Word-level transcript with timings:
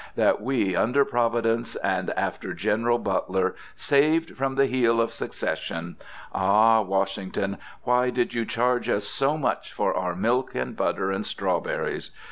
that 0.15 0.41
we, 0.41 0.75
under 0.75 1.05
Providence 1.05 1.75
and 1.75 2.09
after 2.17 2.55
General 2.55 2.97
Butler, 2.97 3.53
saved 3.75 4.35
from 4.35 4.55
the 4.55 4.65
heel 4.65 4.99
of 4.99 5.13
Secession! 5.13 5.95
Ah, 6.33 6.81
Washington, 6.81 7.59
why 7.83 8.09
did 8.09 8.33
you 8.33 8.43
charge 8.43 8.89
us 8.89 9.05
so 9.07 9.37
much 9.37 9.71
for 9.71 9.93
our 9.93 10.15
milk 10.15 10.55
and 10.55 10.75
butter 10.75 11.11
and 11.11 11.23
strawberries? 11.23 12.09